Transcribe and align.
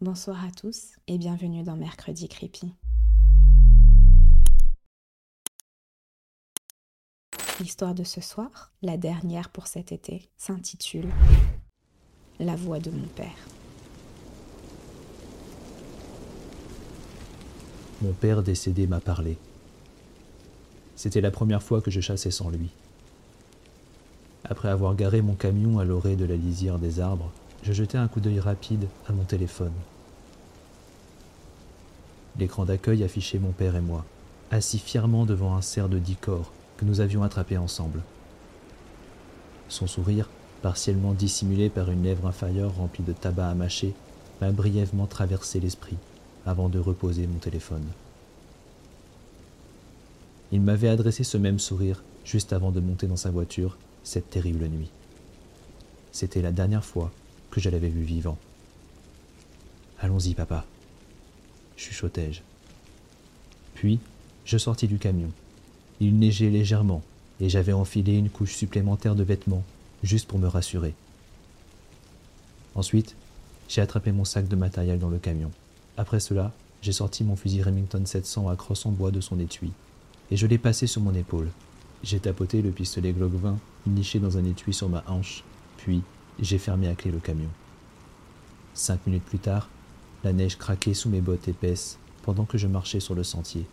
Bonsoir 0.00 0.44
à 0.44 0.52
tous 0.52 0.92
et 1.08 1.18
bienvenue 1.18 1.64
dans 1.64 1.74
Mercredi 1.74 2.28
Creepy. 2.28 2.72
L'histoire 7.58 7.96
de 7.96 8.04
ce 8.04 8.20
soir, 8.20 8.70
la 8.80 8.96
dernière 8.96 9.48
pour 9.50 9.66
cet 9.66 9.90
été, 9.90 10.30
s'intitule 10.36 11.08
La 12.38 12.54
voix 12.54 12.78
de 12.78 12.92
mon 12.92 13.08
père. 13.08 13.48
Mon 18.00 18.12
père 18.12 18.44
décédé 18.44 18.86
m'a 18.86 19.00
parlé. 19.00 19.36
C'était 20.94 21.20
la 21.20 21.32
première 21.32 21.64
fois 21.64 21.80
que 21.80 21.90
je 21.90 22.00
chassais 22.00 22.30
sans 22.30 22.50
lui. 22.50 22.70
Après 24.44 24.68
avoir 24.68 24.94
garé 24.94 25.22
mon 25.22 25.34
camion 25.34 25.80
à 25.80 25.84
l'orée 25.84 26.14
de 26.14 26.24
la 26.24 26.36
lisière 26.36 26.78
des 26.78 27.00
arbres, 27.00 27.32
je 27.62 27.72
jetai 27.72 27.98
un 27.98 28.08
coup 28.08 28.20
d'œil 28.20 28.40
rapide 28.40 28.86
à 29.08 29.12
mon 29.12 29.24
téléphone. 29.24 29.72
L'écran 32.38 32.64
d'accueil 32.64 33.02
affichait 33.02 33.38
mon 33.38 33.50
père 33.50 33.76
et 33.76 33.80
moi, 33.80 34.04
assis 34.50 34.78
fièrement 34.78 35.26
devant 35.26 35.56
un 35.56 35.62
cerf 35.62 35.88
de 35.88 35.98
dix 35.98 36.16
corps 36.16 36.52
que 36.76 36.84
nous 36.84 37.00
avions 37.00 37.22
attrapé 37.22 37.58
ensemble. 37.58 38.00
Son 39.68 39.86
sourire, 39.86 40.28
partiellement 40.62 41.12
dissimulé 41.12 41.68
par 41.68 41.90
une 41.90 42.04
lèvre 42.04 42.26
inférieure 42.26 42.76
remplie 42.76 43.04
de 43.04 43.12
tabac 43.12 43.48
à 43.48 43.54
mâcher, 43.54 43.94
m'a 44.40 44.52
brièvement 44.52 45.06
traversé 45.06 45.60
l'esprit 45.60 45.96
avant 46.46 46.68
de 46.68 46.78
reposer 46.78 47.26
mon 47.26 47.38
téléphone. 47.38 47.84
Il 50.52 50.62
m'avait 50.62 50.88
adressé 50.88 51.24
ce 51.24 51.36
même 51.36 51.58
sourire 51.58 52.02
juste 52.24 52.52
avant 52.52 52.70
de 52.70 52.80
monter 52.80 53.06
dans 53.06 53.16
sa 53.16 53.30
voiture 53.30 53.76
cette 54.04 54.30
terrible 54.30 54.66
nuit. 54.68 54.90
C'était 56.12 56.40
la 56.40 56.52
dernière 56.52 56.84
fois 56.84 57.10
que 57.50 57.60
je 57.60 57.70
l'avais 57.70 57.88
vu 57.88 58.02
vivant. 58.02 58.38
Allons-y, 60.00 60.34
papa, 60.34 60.64
chuchotai-je. 61.76 62.40
Puis, 63.74 63.98
je 64.44 64.58
sortis 64.58 64.88
du 64.88 64.98
camion. 64.98 65.30
Il 66.00 66.18
neigeait 66.18 66.50
légèrement, 66.50 67.02
et 67.40 67.48
j'avais 67.48 67.72
enfilé 67.72 68.16
une 68.16 68.30
couche 68.30 68.54
supplémentaire 68.54 69.14
de 69.14 69.22
vêtements, 69.22 69.64
juste 70.02 70.28
pour 70.28 70.38
me 70.38 70.48
rassurer. 70.48 70.94
Ensuite, 72.74 73.16
j'ai 73.68 73.80
attrapé 73.80 74.12
mon 74.12 74.24
sac 74.24 74.48
de 74.48 74.56
matériel 74.56 74.98
dans 74.98 75.10
le 75.10 75.18
camion. 75.18 75.50
Après 75.96 76.20
cela, 76.20 76.52
j'ai 76.80 76.92
sorti 76.92 77.24
mon 77.24 77.36
fusil 77.36 77.62
Remington 77.62 78.04
700 78.04 78.48
à 78.48 78.56
crosse 78.56 78.86
en 78.86 78.92
bois 78.92 79.10
de 79.10 79.20
son 79.20 79.40
étui, 79.40 79.72
et 80.30 80.36
je 80.36 80.46
l'ai 80.46 80.58
passé 80.58 80.86
sur 80.86 81.02
mon 81.02 81.14
épaule. 81.14 81.50
J'ai 82.04 82.20
tapoté 82.20 82.62
le 82.62 82.70
pistolet 82.70 83.12
Glock 83.12 83.32
20 83.32 83.58
niché 83.88 84.18
dans 84.20 84.38
un 84.38 84.44
étui 84.44 84.72
sur 84.72 84.88
ma 84.88 85.02
hanche, 85.08 85.42
puis 85.78 86.02
j'ai 86.40 86.58
fermé 86.58 86.88
à 86.88 86.94
clé 86.94 87.10
le 87.10 87.18
camion. 87.18 87.48
Cinq 88.74 89.06
minutes 89.06 89.24
plus 89.24 89.38
tard, 89.38 89.68
la 90.24 90.32
neige 90.32 90.56
craquait 90.56 90.94
sous 90.94 91.08
mes 91.08 91.20
bottes 91.20 91.48
épaisses 91.48 91.98
pendant 92.22 92.44
que 92.44 92.58
je 92.58 92.66
marchais 92.66 93.00
sur 93.00 93.14
le 93.14 93.24
sentier. 93.24 93.66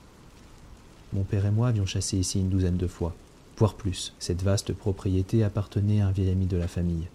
Mon 1.14 1.24
père 1.24 1.46
et 1.46 1.52
moi 1.52 1.68
avions 1.68 1.86
chassé 1.86 2.18
ici 2.18 2.40
une 2.40 2.50
douzaine 2.50 2.78
de 2.78 2.88
fois, 2.88 3.16
voire 3.58 3.76
plus. 3.76 4.14
Cette 4.20 4.44
vaste 4.44 4.74
propriété 4.74 5.44
appartenait 5.44 6.02
à 6.02 6.08
un 6.08 6.12
vieil 6.12 6.30
ami 6.30 6.46
de 6.46 6.58
la 6.58 6.68
famille, 6.68 7.08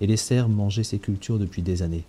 et 0.00 0.06
les 0.06 0.16
cerfs 0.16 0.48
mangeaient 0.48 0.84
ses 0.84 0.98
cultures 0.98 1.38
depuis 1.38 1.62
des 1.62 1.82
années. 1.82 2.04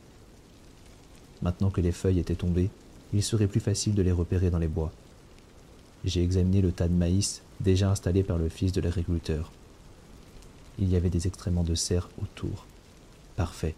Maintenant 1.41 1.69
que 1.69 1.81
les 1.81 1.91
feuilles 1.91 2.19
étaient 2.19 2.35
tombées, 2.35 2.69
il 3.13 3.23
serait 3.23 3.47
plus 3.47 3.59
facile 3.59 3.95
de 3.95 4.01
les 4.01 4.11
repérer 4.11 4.49
dans 4.49 4.59
les 4.59 4.67
bois. 4.67 4.91
J'ai 6.05 6.23
examiné 6.23 6.61
le 6.61 6.71
tas 6.71 6.87
de 6.87 6.93
maïs 6.93 7.41
déjà 7.59 7.89
installé 7.89 8.23
par 8.23 8.37
le 8.37 8.49
fils 8.49 8.71
de 8.71 8.81
l'agriculteur. 8.81 9.51
Il 10.77 10.89
y 10.89 10.95
avait 10.95 11.09
des 11.09 11.27
excréments 11.27 11.63
de 11.63 11.75
cerf 11.75 12.09
autour. 12.21 12.65
Parfait. 13.39 13.73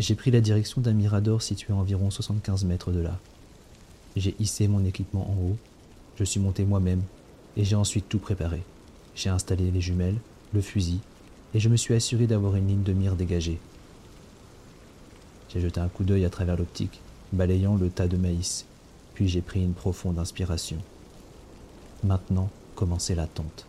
J'ai 0.00 0.16
pris 0.16 0.32
la 0.32 0.40
direction 0.40 0.80
d'un 0.80 0.92
mirador 0.92 1.40
situé 1.40 1.72
à 1.72 1.76
environ 1.76 2.10
75 2.10 2.64
mètres 2.64 2.90
de 2.90 2.98
là. 2.98 3.16
J'ai 4.16 4.34
hissé 4.40 4.66
mon 4.66 4.84
équipement 4.84 5.30
en 5.30 5.34
haut, 5.34 5.56
je 6.18 6.24
suis 6.24 6.40
monté 6.40 6.64
moi-même, 6.64 7.02
et 7.56 7.62
j'ai 7.62 7.76
ensuite 7.76 8.08
tout 8.08 8.18
préparé. 8.18 8.64
J'ai 9.14 9.28
installé 9.28 9.70
les 9.70 9.80
jumelles, 9.80 10.18
le 10.52 10.60
fusil, 10.60 10.98
et 11.54 11.60
je 11.60 11.68
me 11.68 11.76
suis 11.76 11.94
assuré 11.94 12.26
d'avoir 12.26 12.56
une 12.56 12.66
ligne 12.66 12.82
de 12.82 12.92
mire 12.92 13.14
dégagée. 13.14 13.60
J'ai 15.50 15.60
jeté 15.60 15.78
un 15.78 15.86
coup 15.86 16.02
d'œil 16.02 16.24
à 16.24 16.30
travers 16.30 16.56
l'optique, 16.56 17.00
balayant 17.32 17.76
le 17.76 17.90
tas 17.90 18.08
de 18.08 18.16
maïs, 18.16 18.66
puis 19.14 19.28
j'ai 19.28 19.40
pris 19.40 19.62
une 19.62 19.74
profonde 19.74 20.18
inspiration. 20.18 20.78
Maintenant 22.02 22.50
commençait 22.74 23.14
l'attente. 23.14 23.66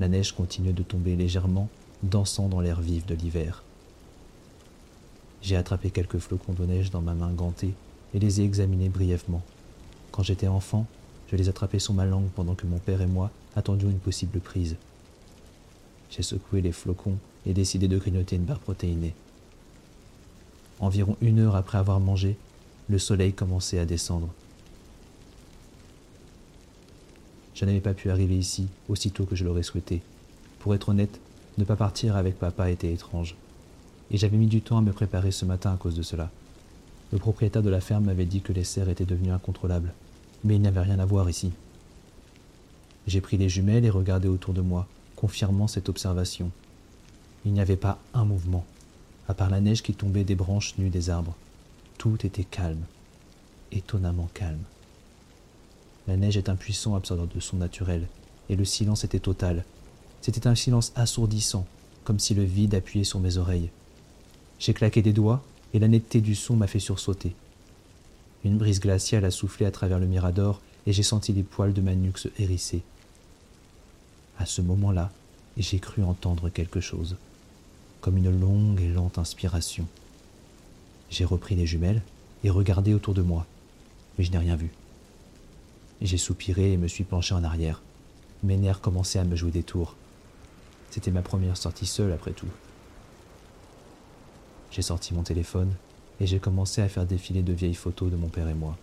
La 0.00 0.08
neige 0.08 0.32
continuait 0.32 0.72
de 0.72 0.82
tomber 0.82 1.14
légèrement, 1.14 1.68
dansant 2.02 2.48
dans 2.48 2.60
l'air 2.60 2.80
vif 2.80 3.06
de 3.06 3.14
l'hiver. 3.14 3.62
J'ai 5.42 5.56
attrapé 5.56 5.90
quelques 5.90 6.18
flocons 6.18 6.52
de 6.52 6.64
neige 6.64 6.90
dans 6.90 7.00
ma 7.00 7.14
main 7.14 7.30
gantée 7.30 7.72
et 8.14 8.18
les 8.18 8.40
ai 8.40 8.44
examinés 8.44 8.88
brièvement. 8.88 9.42
Quand 10.12 10.22
j'étais 10.22 10.48
enfant, 10.48 10.86
je 11.30 11.36
les 11.36 11.48
attrapais 11.48 11.78
sur 11.78 11.94
ma 11.94 12.04
langue 12.04 12.28
pendant 12.34 12.54
que 12.54 12.66
mon 12.66 12.78
père 12.78 13.00
et 13.00 13.06
moi 13.06 13.30
attendions 13.56 13.90
une 13.90 13.98
possible 13.98 14.40
prise. 14.40 14.76
J'ai 16.10 16.22
secoué 16.22 16.60
les 16.60 16.72
flocons 16.72 17.16
et 17.46 17.54
décidé 17.54 17.88
de 17.88 17.98
grignoter 17.98 18.36
une 18.36 18.44
barre 18.44 18.58
protéinée. 18.58 19.14
Environ 20.80 21.16
une 21.20 21.38
heure 21.38 21.56
après 21.56 21.78
avoir 21.78 22.00
mangé, 22.00 22.36
le 22.88 22.98
soleil 22.98 23.32
commençait 23.32 23.78
à 23.78 23.86
descendre. 23.86 24.28
Je 27.54 27.64
n'avais 27.64 27.80
pas 27.80 27.94
pu 27.94 28.10
arriver 28.10 28.36
ici 28.36 28.66
aussitôt 28.88 29.24
que 29.24 29.36
je 29.36 29.44
l'aurais 29.44 29.62
souhaité. 29.62 30.02
Pour 30.58 30.74
être 30.74 30.88
honnête, 30.88 31.20
ne 31.58 31.64
pas 31.64 31.76
partir 31.76 32.16
avec 32.16 32.38
papa 32.38 32.70
était 32.70 32.92
étrange. 32.92 33.36
Et 34.10 34.18
j'avais 34.18 34.36
mis 34.36 34.46
du 34.46 34.60
temps 34.60 34.78
à 34.78 34.82
me 34.82 34.92
préparer 34.92 35.30
ce 35.30 35.44
matin 35.44 35.72
à 35.72 35.76
cause 35.76 35.94
de 35.94 36.02
cela. 36.02 36.30
Le 37.12 37.18
propriétaire 37.18 37.62
de 37.62 37.70
la 37.70 37.80
ferme 37.80 38.04
m'avait 38.04 38.24
dit 38.24 38.40
que 38.40 38.52
les 38.52 38.64
cerfs 38.64 38.88
étaient 38.88 39.04
devenus 39.04 39.32
incontrôlables, 39.32 39.92
mais 40.44 40.56
il 40.56 40.62
n'y 40.62 40.68
avait 40.68 40.80
rien 40.80 40.98
à 40.98 41.04
voir 41.04 41.28
ici. 41.28 41.52
J'ai 43.06 43.20
pris 43.20 43.36
les 43.36 43.48
jumelles 43.48 43.84
et 43.84 43.90
regardé 43.90 44.28
autour 44.28 44.54
de 44.54 44.60
moi, 44.60 44.86
confirmant 45.16 45.66
cette 45.66 45.88
observation. 45.88 46.50
Il 47.44 47.52
n'y 47.52 47.60
avait 47.60 47.76
pas 47.76 47.98
un 48.14 48.24
mouvement, 48.24 48.64
à 49.28 49.34
part 49.34 49.50
la 49.50 49.60
neige 49.60 49.82
qui 49.82 49.94
tombait 49.94 50.24
des 50.24 50.34
branches 50.34 50.76
nues 50.78 50.90
des 50.90 51.10
arbres. 51.10 51.34
Tout 51.98 52.24
était 52.24 52.44
calme, 52.44 52.84
étonnamment 53.72 54.28
calme. 54.34 54.62
La 56.06 56.16
neige 56.16 56.36
est 56.36 56.48
un 56.48 56.56
puissant 56.56 56.94
absorbeur 56.94 57.26
de 57.26 57.40
son 57.40 57.56
naturel, 57.56 58.06
et 58.48 58.56
le 58.56 58.64
silence 58.64 59.04
était 59.04 59.18
total. 59.18 59.64
C'était 60.20 60.46
un 60.46 60.54
silence 60.54 60.92
assourdissant, 60.96 61.66
comme 62.04 62.18
si 62.18 62.34
le 62.34 62.44
vide 62.44 62.74
appuyait 62.74 63.04
sur 63.04 63.20
mes 63.20 63.36
oreilles. 63.36 63.70
J'ai 64.58 64.74
claqué 64.74 65.02
des 65.02 65.12
doigts, 65.12 65.42
et 65.72 65.78
la 65.78 65.88
netteté 65.88 66.20
du 66.20 66.34
son 66.34 66.56
m'a 66.56 66.66
fait 66.66 66.80
sursauter. 66.80 67.34
Une 68.44 68.58
brise 68.58 68.80
glaciale 68.80 69.24
a 69.24 69.30
soufflé 69.30 69.66
à 69.66 69.70
travers 69.70 69.98
le 69.98 70.06
mirador, 70.06 70.60
et 70.86 70.92
j'ai 70.92 71.02
senti 71.02 71.32
les 71.32 71.42
poils 71.42 71.72
de 71.72 71.80
ma 71.80 71.94
nuque 71.94 72.18
se 72.18 72.28
hérisser. 72.38 72.82
À 74.38 74.46
ce 74.46 74.62
moment-là, 74.62 75.12
j'ai 75.56 75.78
cru 75.78 76.02
entendre 76.02 76.48
quelque 76.48 76.80
chose, 76.80 77.16
comme 78.00 78.16
une 78.16 78.40
longue 78.40 78.80
et 78.80 78.88
lente 78.88 79.18
inspiration. 79.18 79.86
J'ai 81.10 81.24
repris 81.24 81.54
les 81.54 81.66
jumelles 81.66 82.02
et 82.44 82.50
regardé 82.50 82.94
autour 82.94 83.14
de 83.14 83.22
moi, 83.22 83.46
mais 84.16 84.24
je 84.24 84.30
n'ai 84.30 84.38
rien 84.38 84.56
vu. 84.56 84.70
J'ai 86.00 86.16
soupiré 86.16 86.72
et 86.72 86.76
me 86.76 86.88
suis 86.88 87.04
penché 87.04 87.34
en 87.34 87.44
arrière. 87.44 87.82
Mes 88.42 88.56
nerfs 88.56 88.80
commençaient 88.80 89.18
à 89.18 89.24
me 89.24 89.36
jouer 89.36 89.50
des 89.50 89.62
tours. 89.62 89.96
C'était 90.90 91.12
ma 91.12 91.22
première 91.22 91.56
sortie 91.56 91.86
seule 91.86 92.12
après 92.12 92.32
tout. 92.32 92.48
J'ai 94.70 94.82
sorti 94.82 95.14
mon 95.14 95.22
téléphone 95.22 95.72
et 96.20 96.26
j'ai 96.26 96.38
commencé 96.38 96.82
à 96.82 96.88
faire 96.88 97.06
défiler 97.06 97.42
de 97.42 97.52
vieilles 97.52 97.74
photos 97.74 98.10
de 98.10 98.16
mon 98.16 98.28
père 98.28 98.48
et 98.48 98.54
moi. 98.54 98.76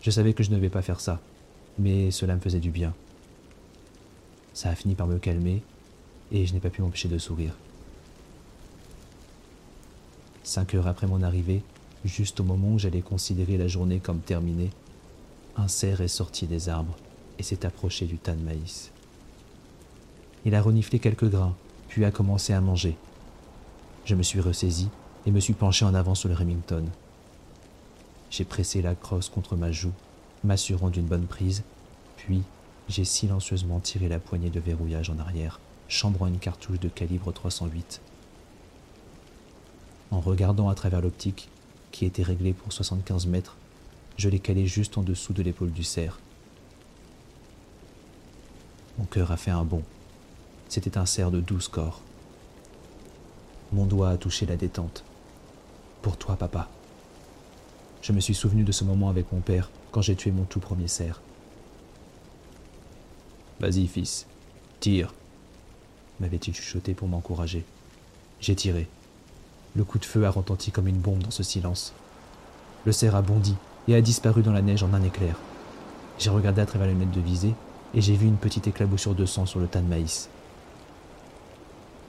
Je 0.00 0.10
savais 0.10 0.32
que 0.32 0.42
je 0.42 0.50
ne 0.50 0.56
devais 0.56 0.70
pas 0.70 0.82
faire 0.82 1.00
ça, 1.00 1.20
mais 1.78 2.10
cela 2.10 2.34
me 2.34 2.40
faisait 2.40 2.60
du 2.60 2.70
bien. 2.70 2.94
Ça 4.54 4.70
a 4.70 4.74
fini 4.74 4.94
par 4.94 5.06
me 5.06 5.18
calmer 5.18 5.62
et 6.32 6.46
je 6.46 6.54
n'ai 6.54 6.60
pas 6.60 6.70
pu 6.70 6.80
m'empêcher 6.82 7.08
de 7.08 7.18
sourire. 7.18 7.54
Cinq 10.42 10.74
heures 10.74 10.86
après 10.86 11.06
mon 11.06 11.22
arrivée, 11.22 11.62
juste 12.04 12.40
au 12.40 12.44
moment 12.44 12.72
où 12.72 12.78
j'allais 12.78 13.02
considérer 13.02 13.58
la 13.58 13.68
journée 13.68 14.00
comme 14.00 14.20
terminée, 14.20 14.70
un 15.56 15.68
cerf 15.68 16.00
est 16.00 16.08
sorti 16.08 16.46
des 16.46 16.68
arbres 16.68 16.96
et 17.38 17.42
s'est 17.42 17.66
approché 17.66 18.06
du 18.06 18.16
tas 18.16 18.34
de 18.34 18.42
maïs. 18.42 18.92
Il 20.46 20.54
a 20.54 20.62
reniflé 20.62 21.00
quelques 21.00 21.28
grains, 21.28 21.56
puis 21.88 22.04
a 22.04 22.12
commencé 22.12 22.52
à 22.52 22.60
manger. 22.60 22.96
Je 24.04 24.14
me 24.14 24.22
suis 24.22 24.40
ressaisi 24.40 24.88
et 25.26 25.32
me 25.32 25.40
suis 25.40 25.54
penché 25.54 25.84
en 25.84 25.92
avant 25.92 26.14
sur 26.14 26.28
le 26.28 26.36
Remington. 26.36 26.84
J'ai 28.30 28.44
pressé 28.44 28.80
la 28.80 28.94
crosse 28.94 29.28
contre 29.28 29.56
ma 29.56 29.72
joue, 29.72 29.90
m'assurant 30.44 30.88
d'une 30.88 31.06
bonne 31.06 31.26
prise, 31.26 31.64
puis 32.16 32.44
j'ai 32.88 33.04
silencieusement 33.04 33.80
tiré 33.80 34.08
la 34.08 34.20
poignée 34.20 34.50
de 34.50 34.60
verrouillage 34.60 35.10
en 35.10 35.18
arrière, 35.18 35.58
chambrant 35.88 36.28
une 36.28 36.38
cartouche 36.38 36.78
de 36.78 36.88
calibre 36.88 37.32
308. 37.32 38.00
En 40.12 40.20
regardant 40.20 40.68
à 40.68 40.76
travers 40.76 41.00
l'optique, 41.00 41.48
qui 41.90 42.04
était 42.04 42.22
réglée 42.22 42.52
pour 42.52 42.72
75 42.72 43.26
mètres, 43.26 43.56
je 44.16 44.28
l'ai 44.28 44.38
calé 44.38 44.68
juste 44.68 44.96
en 44.96 45.02
dessous 45.02 45.32
de 45.32 45.42
l'épaule 45.42 45.72
du 45.72 45.82
cerf. 45.82 46.20
Mon 48.96 49.06
cœur 49.06 49.32
a 49.32 49.36
fait 49.36 49.50
un 49.50 49.64
bond. 49.64 49.82
C'était 50.68 50.98
un 50.98 51.06
cerf 51.06 51.30
de 51.30 51.40
douze 51.40 51.68
corps. 51.68 52.00
Mon 53.72 53.86
doigt 53.86 54.10
a 54.10 54.16
touché 54.16 54.46
la 54.46 54.56
détente. 54.56 55.04
pour 56.02 56.16
toi, 56.16 56.36
papa. 56.36 56.68
Je 58.02 58.12
me 58.12 58.20
suis 58.20 58.34
souvenu 58.34 58.62
de 58.62 58.70
ce 58.70 58.84
moment 58.84 59.08
avec 59.08 59.32
mon 59.32 59.40
père 59.40 59.70
quand 59.90 60.02
j'ai 60.02 60.14
tué 60.14 60.30
mon 60.30 60.44
tout 60.44 60.60
premier 60.60 60.86
cerf. 60.86 61.20
Vas-y, 63.58 63.86
fils, 63.88 64.26
tire, 64.78 65.12
m'avait-il 66.20 66.54
chuchoté 66.54 66.94
pour 66.94 67.08
m'encourager. 67.08 67.64
J'ai 68.40 68.54
tiré. 68.54 68.86
Le 69.74 69.82
coup 69.82 69.98
de 69.98 70.04
feu 70.04 70.24
a 70.24 70.30
retenti 70.30 70.70
comme 70.70 70.86
une 70.86 71.00
bombe 71.00 71.22
dans 71.22 71.30
ce 71.30 71.42
silence. 71.42 71.92
Le 72.84 72.92
cerf 72.92 73.16
a 73.16 73.22
bondi 73.22 73.56
et 73.88 73.94
a 73.94 74.00
disparu 74.00 74.42
dans 74.42 74.52
la 74.52 74.62
neige 74.62 74.82
en 74.82 74.94
un 74.94 75.02
éclair. 75.02 75.36
J'ai 76.18 76.30
regardé 76.30 76.60
à 76.60 76.66
travers 76.66 76.86
les 76.86 76.94
lunettes 76.94 77.10
de 77.10 77.20
visée 77.20 77.54
et 77.94 78.00
j'ai 78.00 78.14
vu 78.14 78.26
une 78.26 78.36
petite 78.36 78.66
éclaboussure 78.66 79.14
de 79.14 79.26
sang 79.26 79.46
sur 79.46 79.58
le 79.58 79.66
tas 79.66 79.80
de 79.80 79.88
maïs. 79.88 80.28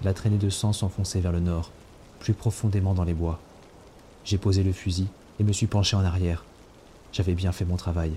La 0.04 0.14
traînée 0.14 0.38
de 0.38 0.50
sang 0.50 0.74
s'enfonçait 0.74 1.20
vers 1.20 1.32
le 1.32 1.40
nord, 1.40 1.72
plus 2.20 2.34
profondément 2.34 2.94
dans 2.94 3.04
les 3.04 3.14
bois. 3.14 3.40
J'ai 4.26 4.38
posé 4.38 4.64
le 4.64 4.74
fusil 4.74 5.08
et 5.40 5.44
me 5.44 5.54
suis 5.54 5.68
penché 5.68 5.96
en 5.96 6.04
arrière. 6.04 6.46
J'avais 7.14 7.34
bien 7.34 7.52
fait 7.52 7.66
mon 7.66 7.78
travail, 7.78 8.14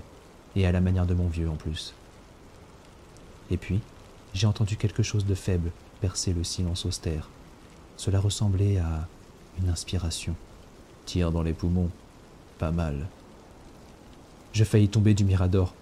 et 0.55 0.65
à 0.65 0.71
la 0.71 0.81
manière 0.81 1.05
de 1.05 1.13
mon 1.13 1.27
vieux 1.27 1.49
en 1.49 1.55
plus. 1.55 1.93
Et 3.49 3.57
puis, 3.57 3.79
j'ai 4.33 4.47
entendu 4.47 4.77
quelque 4.77 5.03
chose 5.03 5.25
de 5.25 5.35
faible 5.35 5.71
percer 6.01 6.33
le 6.33 6.43
silence 6.43 6.85
austère. 6.85 7.29
Cela 7.97 8.19
ressemblait 8.19 8.77
à 8.77 9.07
une 9.61 9.69
inspiration. 9.69 10.35
Tire 11.05 11.31
dans 11.31 11.43
les 11.43 11.53
poumons. 11.53 11.89
Pas 12.57 12.71
mal. 12.71 13.07
Je 14.53 14.63
faillis 14.63 14.89
tomber 14.89 15.13
du 15.13 15.25
mirador. 15.25 15.73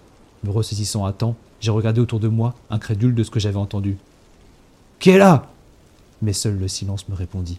Me 0.44 0.50
ressaisissant 0.50 1.04
à 1.04 1.12
temps, 1.12 1.36
j'ai 1.60 1.70
regardé 1.70 2.00
autour 2.00 2.20
de 2.20 2.28
moi, 2.28 2.54
incrédule 2.70 3.14
de 3.14 3.22
ce 3.22 3.30
que 3.30 3.40
j'avais 3.40 3.56
entendu. 3.56 3.98
Qui 4.98 5.10
est 5.10 5.18
là? 5.18 5.50
Mais 6.22 6.32
seul 6.32 6.58
le 6.58 6.68
silence 6.68 7.08
me 7.08 7.14
répondit. 7.14 7.58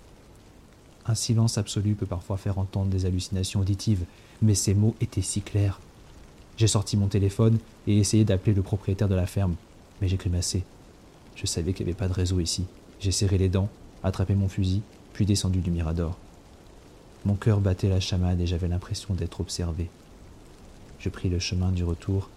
Un 1.06 1.16
silence 1.16 1.58
absolu 1.58 1.96
peut 1.96 2.06
parfois 2.06 2.38
faire 2.38 2.60
entendre 2.60 2.92
des 2.92 3.06
hallucinations 3.06 3.62
auditives, 3.62 4.06
mais 4.42 4.56
ces 4.56 4.74
mots 4.74 4.96
étaient 5.02 5.22
si 5.22 5.42
clairs. 5.42 5.80
J'ai 6.58 6.68
sorti 6.68 6.96
mon 6.96 7.08
téléphone 7.08 7.58
et 7.88 7.98
essayé 7.98 8.24
d'appeler 8.24 8.54
le 8.54 8.62
propriétaire 8.62 9.10
de 9.10 9.16
la 9.16 9.25
ferme, 9.25 9.56
mais 10.00 10.08
j'ai 10.08 10.18
grimacé. 10.18 10.63
Je 11.36 11.48
savais 11.48 11.74
qu'il 11.74 11.86
n'y 11.86 11.92
avait 11.92 11.98
pas 11.98 12.08
de 12.08 12.13
réseau 12.13 12.40
ici. 12.40 12.66
J'ai 13.00 13.12
serré 13.12 13.38
les 13.38 13.50
dents, 13.50 13.69
attrapé 14.04 14.36
mon 14.36 14.48
fusil, 14.48 14.84
puis 15.13 15.25
descendu 15.25 15.60
du 15.60 15.72
mirador. 15.72 16.18
Mon 17.25 17.36
cœur 17.36 17.60
battait 17.60 17.90
la 17.90 18.00
chamade 18.00 18.40
et 18.42 18.48
j'avais 18.48 18.68
l'impression 18.68 19.13
d'être 19.13 19.42
observé. 19.42 19.90
Je 21.00 21.10
pris 21.10 21.30
le 21.30 21.40
chemin 21.40 21.72
du 21.72 21.84
retour. 21.84 22.30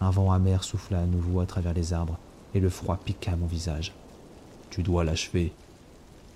Un 0.00 0.10
vent 0.10 0.32
amer 0.32 0.64
souffla 0.64 1.00
à 1.00 1.06
nouveau 1.06 1.40
à 1.40 1.46
travers 1.46 1.72
les 1.72 1.92
arbres 1.92 2.18
et 2.54 2.60
le 2.60 2.68
froid 2.68 2.98
piqua 3.02 3.36
mon 3.36 3.46
visage. 3.46 3.94
Tu 4.72 4.82
dois 4.82 5.04
l'achever. 5.04 5.52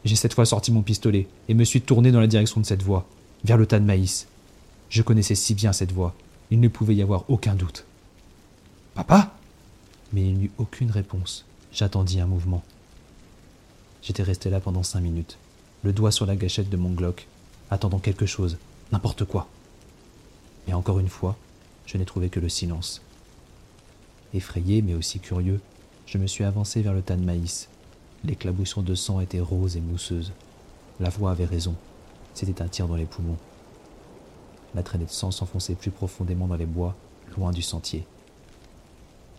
J'ai 0.05 0.15
cette 0.15 0.35
fois 0.35 0.45
sorti 0.45 0.71
mon 0.71 0.83
pistolet 0.83 1.27
et 1.49 1.55
me 1.55 1.65
suis 1.65 1.81
tourné 1.81 2.13
dans 2.13 2.21
la 2.21 2.27
direction 2.27 2.61
de 2.61 2.67
cette 2.67 2.83
voie, 2.83 3.09
vers 3.45 3.57
le 3.57 3.65
tas 3.65 3.79
de 3.79 3.85
maïs. 3.87 4.29
Je 4.91 5.01
connaissais 5.01 5.35
si 5.35 5.55
bien 5.55 5.73
cette 5.73 5.93
voie, 5.93 6.15
il 6.51 6.61
ne 6.61 6.69
pouvait 6.69 6.95
y 6.95 7.01
avoir 7.01 7.25
aucun 7.31 7.55
doute. 7.55 7.87
Papa? 8.95 9.33
Mais 10.13 10.21
il 10.21 10.37
n'y 10.37 10.45
eut 10.45 10.51
aucune 10.59 10.91
réponse. 10.91 11.47
J'attendis 11.73 12.21
un 12.21 12.27
mouvement. 12.27 12.63
J'étais 14.03 14.23
resté 14.23 14.51
là 14.51 14.61
pendant 14.61 14.83
cinq 14.83 15.01
minutes, 15.01 15.39
le 15.83 15.95
doigt 15.95 16.13
sur 16.13 16.27
la 16.27 16.37
gâchette 16.37 16.69
de 16.69 16.77
mon 16.77 16.91
Glock, 16.91 17.29
attendant 17.71 18.01
quelque 18.01 18.27
chose, 18.27 18.59
n'importe 18.93 19.25
quoi. 19.25 19.49
Et 20.69 20.75
encore 20.75 21.01
une 21.01 21.09
fois, 21.09 21.39
je 21.87 21.97
n'ai 21.97 22.05
trouvé 22.05 22.29
que 22.29 22.39
le 22.39 22.51
silence. 22.51 23.01
Effrayé 24.35 24.83
mais 24.83 24.93
aussi 24.93 25.21
curieux, 25.21 25.63
je 26.05 26.19
me 26.19 26.27
suis 26.27 26.45
avancé 26.45 26.83
vers 26.83 26.93
le 26.93 27.01
tas 27.01 27.17
de 27.17 27.25
maïs. 27.25 27.71
L'éclaboussure 28.27 28.83
de 28.83 28.97
sang 28.97 29.21
était 29.21 29.39
rose 29.39 29.77
et 29.77 29.81
mousseuse. 29.81 30.33
La 30.99 31.11
voix 31.11 31.31
avait 31.31 31.45
raison. 31.45 31.77
C'était 32.35 32.61
un 32.61 32.67
tir 32.67 32.89
dans 32.89 32.97
les 32.97 33.05
poumons. 33.05 33.37
La 34.75 34.83
traînée 34.83 35.05
de 35.05 35.11
sang 35.11 35.31
s'enfonçait 35.31 35.77
plus 35.77 35.93
profondément 35.93 36.49
dans 36.49 36.57
les 36.57 36.67
bois, 36.67 36.97
loin 37.37 37.53
du 37.53 37.63
sentier. 37.63 38.05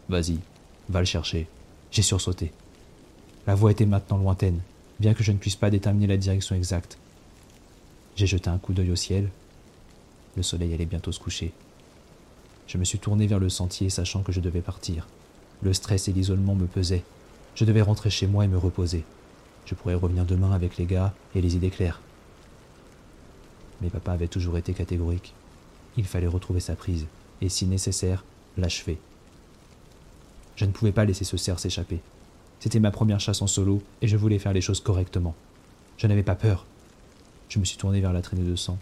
Vas-y, 0.07 0.39
va 0.87 0.99
le 0.99 1.05
chercher. 1.05 1.47
J'ai 1.91 2.01
sursauté. 2.01 2.53
La 3.45 3.55
voix 3.55 3.71
était 3.71 3.85
maintenant 3.85 4.17
lointaine, 4.17 4.61
bien 5.01 5.13
que 5.13 5.23
je 5.23 5.33
ne 5.33 5.37
puisse 5.37 5.57
pas 5.57 5.69
déterminer 5.69 6.07
la 6.07 6.17
direction 6.17 6.55
exacte. 6.55 6.97
J'ai 8.15 8.27
jeté 8.27 8.49
un 8.49 8.57
coup 8.57 8.73
d'œil 8.73 8.91
au 8.91 8.95
ciel. 8.95 9.29
Le 10.37 10.43
soleil 10.43 10.73
allait 10.73 10.85
bientôt 10.85 11.11
se 11.11 11.19
coucher. 11.19 11.51
Je 12.67 12.77
me 12.77 12.85
suis 12.85 12.99
tourné 12.99 13.27
vers 13.27 13.39
le 13.39 13.49
sentier, 13.49 13.89
sachant 13.89 14.23
que 14.23 14.31
je 14.31 14.39
devais 14.39 14.61
partir. 14.61 15.07
Le 15.61 15.73
stress 15.73 16.07
et 16.07 16.13
l'isolement 16.13 16.55
me 16.55 16.67
pesaient. 16.67 17.03
Je 17.57 17.65
devais 17.65 17.81
rentrer 17.81 18.11
chez 18.11 18.27
moi 18.27 18.45
et 18.45 18.47
me 18.47 18.59
reposer. 18.59 19.03
Je 19.65 19.73
pourrais 19.73 19.95
revenir 19.95 20.25
demain 20.25 20.51
avec 20.51 20.77
les 20.77 20.85
gars 20.85 21.15
et 21.33 21.41
les 21.41 21.55
idées 21.55 21.71
claires. 21.71 22.01
Mais 23.81 23.89
papa 23.89 24.11
avait 24.11 24.27
toujours 24.27 24.59
été 24.59 24.73
catégorique. 24.73 25.33
Il 25.97 26.05
fallait 26.05 26.27
retrouver 26.27 26.59
sa 26.59 26.75
prise, 26.75 27.07
et 27.41 27.49
si 27.49 27.65
nécessaire, 27.65 28.23
l'achever. 28.57 28.99
Je 30.55 30.65
ne 30.65 30.71
pouvais 30.71 30.91
pas 30.91 31.03
laisser 31.03 31.23
ce 31.23 31.35
cerf 31.35 31.57
s'échapper. 31.57 31.99
C'était 32.59 32.79
ma 32.79 32.91
première 32.91 33.19
chasse 33.19 33.41
en 33.41 33.47
solo, 33.47 33.81
et 34.03 34.07
je 34.07 34.17
voulais 34.17 34.37
faire 34.37 34.53
les 34.53 34.61
choses 34.61 34.79
correctement. 34.79 35.33
Je 35.97 36.05
n'avais 36.05 36.21
pas 36.21 36.35
peur. 36.35 36.67
Je 37.49 37.57
me 37.57 37.65
suis 37.65 37.77
tourné 37.77 38.01
vers 38.01 38.13
la 38.13 38.21
traînée 38.21 38.47
de 38.47 38.55
sang, 38.55 38.77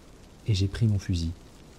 et 0.47 0.53
j'ai 0.53 0.67
pris 0.67 0.87
mon 0.87 0.99
fusil, 0.99 1.31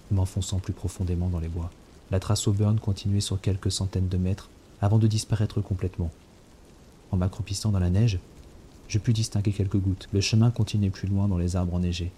m'enfonçant 0.09 0.57
plus 0.57 0.73
profondément 0.73 1.29
dans 1.29 1.39
les 1.39 1.47
bois. 1.47 1.69
La 2.09 2.19
trace 2.19 2.47
au 2.47 2.53
burn 2.53 2.79
continuait 2.79 3.21
sur 3.21 3.39
quelques 3.39 3.71
centaines 3.71 4.07
de 4.07 4.17
mètres 4.17 4.49
avant 4.81 4.97
de 4.97 5.05
disparaître 5.05 5.61
complètement. 5.61 6.09
En 7.11 7.17
m'accroupissant 7.17 7.71
dans 7.71 7.79
la 7.79 7.89
neige, 7.89 8.19
je 8.87 8.99
pus 8.99 9.13
distinguer 9.13 9.51
quelques 9.51 9.77
gouttes. 9.77 10.07
Le 10.11 10.21
chemin 10.21 10.51
continuait 10.51 10.89
plus 10.89 11.07
loin 11.07 11.27
dans 11.27 11.37
les 11.37 11.55
arbres 11.55 11.73
enneigés. 11.73 12.11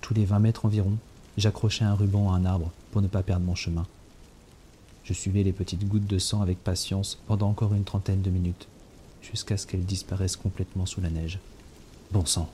Tous 0.00 0.14
les 0.14 0.24
vingt 0.24 0.38
mètres 0.38 0.64
environ, 0.64 0.96
j'accrochais 1.36 1.84
un 1.84 1.94
ruban 1.94 2.32
à 2.32 2.36
un 2.36 2.44
arbre 2.44 2.70
pour 2.92 3.02
ne 3.02 3.08
pas 3.08 3.22
perdre 3.22 3.44
mon 3.44 3.54
chemin. 3.54 3.86
Je 5.04 5.12
suivais 5.12 5.42
les 5.42 5.52
petites 5.52 5.86
gouttes 5.86 6.06
de 6.06 6.18
sang 6.18 6.40
avec 6.40 6.62
patience 6.62 7.18
pendant 7.26 7.48
encore 7.48 7.74
une 7.74 7.84
trentaine 7.84 8.22
de 8.22 8.30
minutes, 8.30 8.68
jusqu'à 9.22 9.56
ce 9.56 9.66
qu'elles 9.66 9.84
disparaissent 9.84 10.36
complètement 10.36 10.86
sous 10.86 11.00
la 11.00 11.10
neige. 11.10 11.38
Bon 12.12 12.24
sang. 12.24 12.50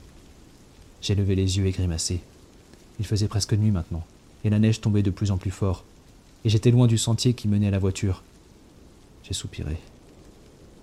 J'ai 1.00 1.14
levé 1.14 1.34
les 1.34 1.58
yeux 1.58 1.66
et 1.66 1.72
grimacé. 1.72 2.20
Il 2.98 3.06
faisait 3.06 3.28
presque 3.28 3.54
nuit 3.54 3.70
maintenant, 3.70 4.04
et 4.44 4.50
la 4.50 4.58
neige 4.58 4.80
tombait 4.80 5.02
de 5.02 5.10
plus 5.10 5.30
en 5.30 5.38
plus 5.38 5.50
fort, 5.50 5.84
et 6.44 6.48
j'étais 6.48 6.70
loin 6.70 6.86
du 6.86 6.98
sentier 6.98 7.34
qui 7.34 7.48
menait 7.48 7.68
à 7.68 7.72
la 7.72 7.78
voiture. 7.78 8.22
J'ai 9.24 9.34
soupiré. 9.34 9.78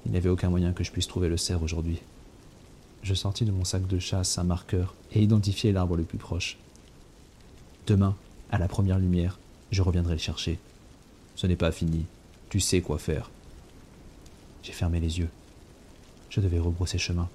Il 0.06 0.12
n'y 0.12 0.18
avait 0.18 0.30
aucun 0.30 0.50
moyen 0.50 0.74
que 0.74 0.84
je 0.84 0.92
puisse 0.92 1.08
trouver 1.08 1.30
le 1.30 1.38
cerf 1.38 1.62
aujourd'hui. 1.62 2.00
Je 3.04 3.14
sortis 3.14 3.46
de 3.46 3.52
mon 3.52 3.64
sac 3.64 3.88
de 3.88 4.00
chasse 4.00 4.38
un 4.38 4.44
marqueur 4.44 4.94
et 5.14 5.22
identifiai 5.22 5.72
l'arbre 5.72 5.96
le 5.96 6.04
plus 6.04 6.18
proche. 6.18 6.58
Demain, 7.88 8.16
à 8.52 8.60
la 8.60 8.68
première 8.68 9.00
lumière, 9.00 9.40
je 9.72 9.82
reviendrai 9.82 10.14
le 10.14 10.20
chercher. 10.20 10.60
Ce 11.36 11.48
n'est 11.48 11.56
pas 11.56 11.72
fini. 11.72 12.06
Tu 12.50 12.60
sais 12.60 12.82
quoi 12.82 12.98
faire. 12.98 13.30
J'ai 14.64 14.74
fermé 14.74 15.00
les 15.00 15.20
yeux. 15.20 15.30
Je 16.30 16.42
devais 16.42 16.60
rebrousser 16.60 16.98
chemin. 16.98 17.30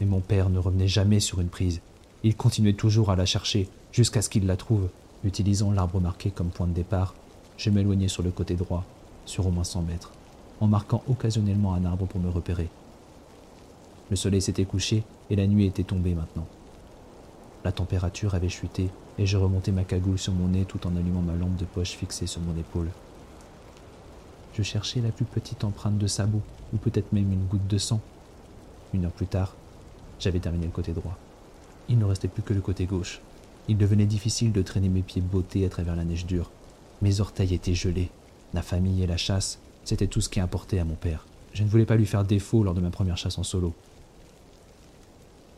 Mais 0.00 0.06
mon 0.06 0.20
père 0.20 0.50
ne 0.50 0.58
revenait 0.58 0.88
jamais 0.88 1.20
sur 1.20 1.40
une 1.40 1.48
prise. 1.48 1.80
Il 2.22 2.36
continuait 2.36 2.74
toujours 2.74 3.10
à 3.10 3.16
la 3.16 3.26
chercher 3.26 3.68
jusqu'à 3.92 4.22
ce 4.22 4.28
qu'il 4.28 4.46
la 4.46 4.56
trouve. 4.56 4.88
Utilisant 5.24 5.72
l'arbre 5.72 6.00
marqué 6.00 6.30
comme 6.30 6.50
point 6.50 6.66
de 6.66 6.72
départ, 6.72 7.14
je 7.56 7.70
m'éloignais 7.70 8.08
sur 8.08 8.22
le 8.22 8.30
côté 8.30 8.54
droit, 8.54 8.84
sur 9.26 9.46
au 9.46 9.50
moins 9.50 9.64
100 9.64 9.82
mètres, 9.82 10.12
en 10.60 10.66
marquant 10.66 11.02
occasionnellement 11.08 11.74
un 11.74 11.84
arbre 11.84 12.06
pour 12.06 12.20
me 12.20 12.28
repérer. 12.28 12.68
Le 14.10 14.16
soleil 14.16 14.42
s'était 14.42 14.64
couché 14.64 15.02
et 15.30 15.36
la 15.36 15.46
nuit 15.46 15.66
était 15.66 15.84
tombée 15.84 16.14
maintenant. 16.14 16.46
La 17.64 17.72
température 17.72 18.34
avait 18.34 18.48
chuté 18.48 18.90
et 19.18 19.26
je 19.26 19.36
remontais 19.36 19.72
ma 19.72 19.84
cagoule 19.84 20.18
sur 20.18 20.32
mon 20.32 20.48
nez 20.48 20.64
tout 20.64 20.86
en 20.86 20.96
allumant 20.96 21.22
ma 21.22 21.34
lampe 21.34 21.56
de 21.56 21.64
poche 21.64 21.90
fixée 21.90 22.26
sur 22.26 22.40
mon 22.40 22.56
épaule. 22.58 22.90
Je 24.54 24.62
cherchais 24.62 25.00
la 25.00 25.10
plus 25.10 25.24
petite 25.24 25.62
empreinte 25.64 25.98
de 25.98 26.06
sabot, 26.06 26.42
ou 26.72 26.76
peut-être 26.76 27.12
même 27.12 27.32
une 27.32 27.46
goutte 27.46 27.66
de 27.66 27.78
sang. 27.78 28.00
Une 28.92 29.04
heure 29.04 29.12
plus 29.12 29.26
tard, 29.26 29.54
j'avais 30.18 30.40
terminé 30.40 30.66
le 30.66 30.72
côté 30.72 30.92
droit. 30.92 31.16
Il 31.88 31.98
ne 31.98 32.04
restait 32.04 32.28
plus 32.28 32.42
que 32.42 32.52
le 32.52 32.60
côté 32.60 32.84
gauche. 32.86 33.20
Il 33.68 33.78
devenait 33.78 34.06
difficile 34.06 34.52
de 34.52 34.62
traîner 34.62 34.88
mes 34.88 35.02
pieds 35.02 35.22
bottés 35.22 35.64
à 35.64 35.68
travers 35.68 35.96
la 35.96 36.04
neige 36.04 36.26
dure. 36.26 36.50
Mes 37.00 37.20
orteils 37.20 37.54
étaient 37.54 37.74
gelés. 37.74 38.10
La 38.52 38.62
famille 38.62 39.02
et 39.02 39.06
la 39.06 39.16
chasse, 39.16 39.60
c'était 39.84 40.06
tout 40.06 40.20
ce 40.20 40.28
qui 40.28 40.40
importait 40.40 40.78
à 40.78 40.84
mon 40.84 40.94
père. 40.94 41.26
Je 41.52 41.62
ne 41.62 41.68
voulais 41.68 41.86
pas 41.86 41.96
lui 41.96 42.06
faire 42.06 42.24
défaut 42.24 42.62
lors 42.62 42.74
de 42.74 42.80
ma 42.80 42.90
première 42.90 43.16
chasse 43.16 43.38
en 43.38 43.42
solo. 43.42 43.74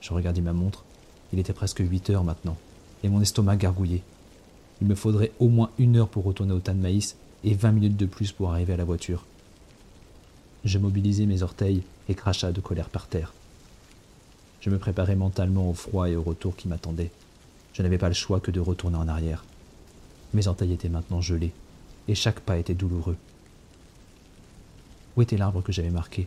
Je 0.00 0.12
regardais 0.12 0.40
ma 0.40 0.52
montre. 0.52 0.84
Il 1.32 1.38
était 1.38 1.52
presque 1.52 1.80
8 1.80 2.10
heures 2.10 2.24
maintenant, 2.24 2.56
et 3.02 3.08
mon 3.08 3.20
estomac 3.20 3.56
gargouillait. 3.56 4.02
Il 4.80 4.86
me 4.86 4.94
faudrait 4.94 5.32
au 5.38 5.48
moins 5.48 5.70
une 5.78 5.96
heure 5.96 6.08
pour 6.08 6.24
retourner 6.24 6.52
au 6.52 6.58
tas 6.58 6.74
de 6.74 6.80
maïs 6.80 7.16
et 7.44 7.54
20 7.54 7.72
minutes 7.72 7.96
de 7.96 8.06
plus 8.06 8.32
pour 8.32 8.50
arriver 8.50 8.72
à 8.72 8.76
la 8.76 8.84
voiture. 8.84 9.24
Je 10.64 10.78
mobilisais 10.78 11.26
mes 11.26 11.42
orteils 11.42 11.82
et 12.08 12.14
cracha 12.14 12.52
de 12.52 12.60
colère 12.60 12.88
par 12.88 13.06
terre. 13.06 13.32
Je 14.60 14.70
me 14.70 14.78
préparais 14.78 15.16
mentalement 15.16 15.68
au 15.68 15.74
froid 15.74 16.08
et 16.08 16.16
au 16.16 16.22
retour 16.22 16.56
qui 16.56 16.68
m'attendait. 16.68 17.10
Je 17.72 17.82
n'avais 17.82 17.98
pas 17.98 18.08
le 18.08 18.14
choix 18.14 18.40
que 18.40 18.50
de 18.50 18.60
retourner 18.60 18.96
en 18.96 19.08
arrière. 19.08 19.44
Mes 20.34 20.46
orteils 20.46 20.72
étaient 20.72 20.88
maintenant 20.88 21.20
gelés, 21.20 21.52
et 22.08 22.14
chaque 22.14 22.40
pas 22.40 22.58
était 22.58 22.74
douloureux. 22.74 23.16
Où 25.16 25.22
était 25.22 25.36
l'arbre 25.36 25.62
que 25.62 25.72
j'avais 25.72 25.90
marqué? 25.90 26.26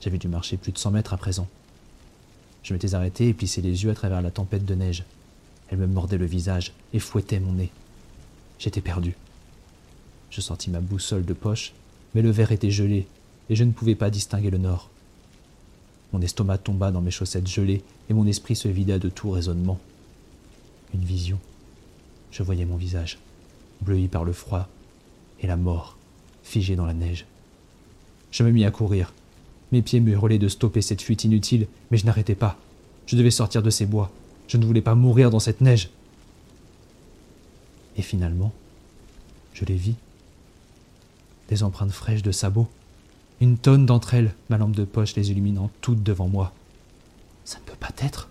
J'avais 0.00 0.18
dû 0.18 0.28
marcher 0.28 0.56
plus 0.56 0.72
de 0.72 0.78
cent 0.78 0.90
mètres 0.90 1.14
à 1.14 1.16
présent. 1.16 1.48
Je 2.62 2.72
m'étais 2.72 2.94
arrêté 2.94 3.28
et 3.28 3.34
plissé 3.34 3.62
les 3.62 3.84
yeux 3.84 3.90
à 3.90 3.94
travers 3.94 4.22
la 4.22 4.30
tempête 4.30 4.64
de 4.64 4.74
neige. 4.74 5.04
Elle 5.68 5.78
me 5.78 5.86
mordait 5.86 6.18
le 6.18 6.26
visage 6.26 6.72
et 6.92 6.98
fouettait 6.98 7.40
mon 7.40 7.52
nez. 7.52 7.70
J'étais 8.58 8.80
perdu. 8.80 9.14
Je 10.30 10.40
sortis 10.40 10.70
ma 10.70 10.80
boussole 10.80 11.24
de 11.24 11.32
poche, 11.32 11.72
mais 12.14 12.22
le 12.22 12.30
verre 12.30 12.52
était 12.52 12.70
gelé 12.70 13.06
et 13.48 13.56
je 13.56 13.64
ne 13.64 13.72
pouvais 13.72 13.94
pas 13.94 14.10
distinguer 14.10 14.50
le 14.50 14.58
nord. 14.58 14.90
Mon 16.12 16.20
estomac 16.20 16.58
tomba 16.58 16.90
dans 16.90 17.00
mes 17.00 17.10
chaussettes 17.10 17.46
gelées 17.46 17.82
et 18.08 18.14
mon 18.14 18.26
esprit 18.26 18.56
se 18.56 18.68
vida 18.68 18.98
de 18.98 19.08
tout 19.08 19.30
raisonnement. 19.30 19.78
Une 20.94 21.04
vision. 21.04 21.38
Je 22.30 22.42
voyais 22.42 22.64
mon 22.64 22.76
visage, 22.76 23.18
bleui 23.82 24.08
par 24.08 24.24
le 24.24 24.32
froid 24.32 24.68
et 25.40 25.46
la 25.46 25.56
mort, 25.56 25.96
figé 26.42 26.76
dans 26.76 26.86
la 26.86 26.94
neige. 26.94 27.26
Je 28.30 28.42
me 28.42 28.50
mis 28.50 28.64
à 28.64 28.70
courir. 28.70 29.12
Mes 29.72 29.82
pieds 29.82 30.00
me 30.00 30.12
hurlaient 30.12 30.38
de 30.38 30.48
stopper 30.48 30.82
cette 30.82 31.02
fuite 31.02 31.24
inutile, 31.24 31.66
mais 31.90 31.98
je 31.98 32.06
n'arrêtais 32.06 32.34
pas. 32.34 32.58
Je 33.06 33.16
devais 33.16 33.30
sortir 33.30 33.62
de 33.62 33.70
ces 33.70 33.86
bois. 33.86 34.10
Je 34.48 34.56
ne 34.56 34.64
voulais 34.64 34.82
pas 34.82 34.94
mourir 34.94 35.30
dans 35.30 35.40
cette 35.40 35.60
neige. 35.60 35.90
Et 37.96 38.02
finalement, 38.02 38.52
je 39.52 39.64
les 39.64 39.74
vis. 39.74 39.96
Des 41.48 41.62
empreintes 41.62 41.92
fraîches 41.92 42.22
de 42.22 42.32
sabots. 42.32 42.68
Une 43.40 43.56
tonne 43.56 43.86
d'entre 43.86 44.14
elles, 44.14 44.34
ma 44.48 44.58
lampe 44.58 44.74
de 44.74 44.84
poche 44.84 45.14
les 45.14 45.30
illuminant 45.30 45.70
toutes 45.80 46.02
devant 46.02 46.28
moi. 46.28 46.52
Ça 47.44 47.58
ne 47.58 47.64
peut 47.64 47.78
pas 47.78 47.92
être. 47.98 48.28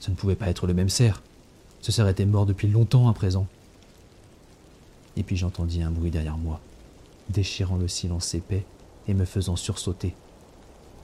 Ça 0.00 0.10
ne 0.10 0.16
pouvait 0.16 0.36
pas 0.36 0.48
être 0.48 0.66
le 0.66 0.74
même 0.74 0.88
cerf. 0.88 1.22
Ce 1.80 1.92
cerf 1.92 2.08
était 2.08 2.26
mort 2.26 2.46
depuis 2.46 2.68
longtemps 2.68 3.08
à 3.08 3.12
présent. 3.12 3.46
Et 5.16 5.22
puis 5.22 5.36
j'entendis 5.36 5.82
un 5.82 5.90
bruit 5.90 6.10
derrière 6.10 6.38
moi, 6.38 6.60
déchirant 7.30 7.76
le 7.76 7.88
silence 7.88 8.34
épais 8.34 8.64
et 9.08 9.14
me 9.14 9.24
faisant 9.24 9.56
sursauter. 9.56 10.14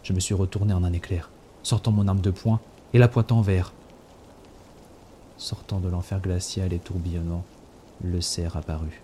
Je 0.02 0.12
me 0.12 0.20
suis 0.20 0.34
retourné 0.34 0.72
en 0.74 0.84
un 0.84 0.92
éclair, 0.92 1.30
sortant 1.62 1.90
mon 1.90 2.06
arme 2.06 2.20
de 2.20 2.30
poing 2.30 2.60
et 2.92 2.98
la 2.98 3.08
pointant 3.08 3.40
vers. 3.40 3.72
Sortant 5.38 5.80
de 5.80 5.88
l'enfer 5.88 6.20
glacial 6.20 6.72
et 6.72 6.78
tourbillonnant, 6.78 7.44
le 8.02 8.20
cerf 8.20 8.56
apparut. 8.56 9.02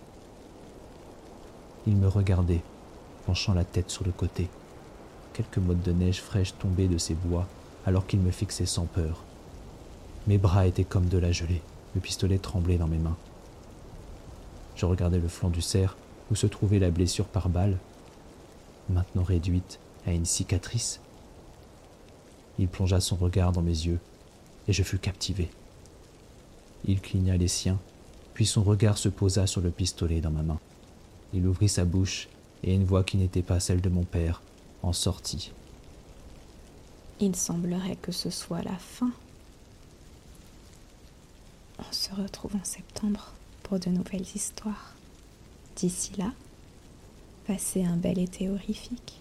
Il 1.86 1.96
me 1.96 2.06
regardait, 2.06 2.62
penchant 3.26 3.54
la 3.54 3.64
tête 3.64 3.90
sur 3.90 4.04
le 4.04 4.12
côté. 4.12 4.48
Quelques 5.32 5.58
mottes 5.58 5.82
de 5.82 5.92
neige 5.92 6.20
fraîche 6.20 6.54
tombaient 6.58 6.88
de 6.88 6.98
ses 6.98 7.14
bois 7.14 7.46
alors 7.86 8.06
qu'il 8.06 8.20
me 8.20 8.30
fixait 8.30 8.66
sans 8.66 8.84
peur. 8.84 9.22
Mes 10.26 10.38
bras 10.38 10.66
étaient 10.66 10.84
comme 10.84 11.06
de 11.06 11.18
la 11.18 11.32
gelée, 11.32 11.62
le 11.94 12.00
pistolet 12.00 12.38
tremblait 12.38 12.76
dans 12.76 12.86
mes 12.86 12.98
mains. 12.98 13.16
Je 14.76 14.84
regardais 14.86 15.18
le 15.18 15.28
flanc 15.28 15.48
du 15.48 15.62
cerf 15.62 15.96
où 16.30 16.34
se 16.34 16.46
trouvait 16.46 16.78
la 16.78 16.90
blessure 16.90 17.24
par 17.24 17.48
balle, 17.48 17.78
maintenant 18.90 19.22
réduite 19.22 19.78
à 20.06 20.12
une 20.12 20.24
cicatrice. 20.24 21.00
Il 22.58 22.68
plongea 22.68 23.00
son 23.00 23.16
regard 23.16 23.52
dans 23.52 23.62
mes 23.62 23.70
yeux 23.70 24.00
et 24.68 24.72
je 24.72 24.82
fus 24.82 24.98
captivé. 24.98 25.50
Il 26.84 27.00
cligna 27.00 27.36
les 27.36 27.48
siens, 27.48 27.78
puis 28.34 28.46
son 28.46 28.62
regard 28.62 28.98
se 28.98 29.08
posa 29.08 29.46
sur 29.46 29.60
le 29.60 29.70
pistolet 29.70 30.20
dans 30.20 30.30
ma 30.30 30.42
main. 30.42 30.58
Il 31.32 31.46
ouvrit 31.46 31.68
sa 31.68 31.84
bouche 31.84 32.28
et 32.62 32.74
une 32.74 32.84
voix 32.84 33.04
qui 33.04 33.16
n'était 33.16 33.42
pas 33.42 33.60
celle 33.60 33.80
de 33.80 33.88
mon 33.88 34.04
père 34.04 34.42
en 34.82 34.92
sortit. 34.92 35.52
Il 37.20 37.36
semblerait 37.36 37.96
que 37.96 38.12
ce 38.12 38.30
soit 38.30 38.62
la 38.62 38.76
fin. 38.76 39.10
On 41.78 41.92
se 41.92 42.12
retrouve 42.14 42.56
en 42.56 42.64
septembre 42.64 43.32
pour 43.62 43.78
de 43.78 43.90
nouvelles 43.90 44.26
histoires. 44.34 44.94
D'ici 45.76 46.12
là, 46.18 46.32
passez 47.50 47.82
un 47.82 47.96
bel 47.96 48.20
été 48.20 48.48
horrifique. 48.48 49.19